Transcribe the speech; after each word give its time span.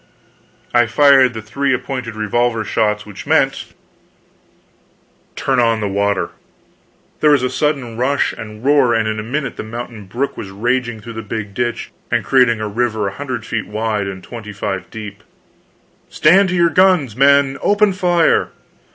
I 0.73 0.87
fired 0.87 1.35
the 1.35 1.43
three 1.43 1.75
appointed 1.75 2.15
revolver 2.15 2.63
shots 2.65 3.05
which 3.05 3.27
meant: 3.27 3.65
"Turn 5.35 5.59
on 5.59 5.79
the 5.79 5.87
water!" 5.87 6.31
There 7.19 7.29
was 7.29 7.43
a 7.43 7.51
sudden 7.51 7.97
rush 7.97 8.33
and 8.33 8.65
roar, 8.65 8.95
and 8.95 9.07
in 9.07 9.19
a 9.19 9.23
minute 9.23 9.57
the 9.57 9.63
mountain 9.63 10.05
brook 10.07 10.35
was 10.35 10.49
raging 10.49 11.01
through 11.01 11.13
the 11.21 11.21
big 11.21 11.53
ditch 11.53 11.91
and 12.09 12.25
creating 12.25 12.59
a 12.59 12.67
river 12.67 13.09
a 13.09 13.13
hundred 13.13 13.45
feet 13.45 13.67
wide 13.67 14.07
and 14.07 14.23
twenty 14.23 14.51
five 14.53 14.89
deep. 14.89 15.21
"Stand 16.09 16.49
to 16.49 16.55
your 16.55 16.71
guns, 16.71 17.15
men! 17.15 17.59
Open 17.61 17.93
fire!" 17.93 18.49